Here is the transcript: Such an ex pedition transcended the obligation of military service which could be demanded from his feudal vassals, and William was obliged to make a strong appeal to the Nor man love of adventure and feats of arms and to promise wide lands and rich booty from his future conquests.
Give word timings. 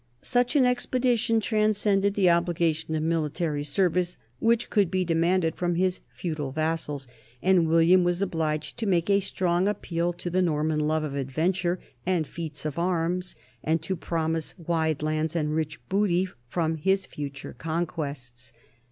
Such 0.23 0.55
an 0.55 0.65
ex 0.65 0.87
pedition 0.87 1.39
transcended 1.39 2.15
the 2.15 2.27
obligation 2.31 2.95
of 2.95 3.03
military 3.03 3.63
service 3.63 4.17
which 4.39 4.71
could 4.71 4.89
be 4.89 5.05
demanded 5.05 5.55
from 5.55 5.75
his 5.75 5.99
feudal 6.11 6.51
vassals, 6.51 7.07
and 7.43 7.67
William 7.69 8.03
was 8.03 8.19
obliged 8.19 8.79
to 8.79 8.87
make 8.87 9.11
a 9.11 9.19
strong 9.19 9.67
appeal 9.67 10.11
to 10.13 10.31
the 10.31 10.41
Nor 10.41 10.63
man 10.63 10.79
love 10.79 11.03
of 11.03 11.13
adventure 11.13 11.77
and 12.03 12.25
feats 12.25 12.65
of 12.65 12.79
arms 12.79 13.35
and 13.63 13.79
to 13.83 13.95
promise 13.95 14.55
wide 14.57 15.03
lands 15.03 15.35
and 15.35 15.53
rich 15.53 15.79
booty 15.87 16.27
from 16.49 16.77
his 16.77 17.05
future 17.05 17.53
conquests. 17.53 18.53